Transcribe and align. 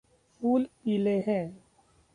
फूल 0.41 0.63
पीले 0.83 1.17
हैं। 1.27 1.43